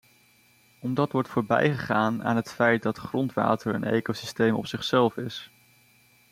[0.79, 5.51] Omdat wordt voorbijgegaan aan het feit dat grondwater een ecosysteem op zichzelf is.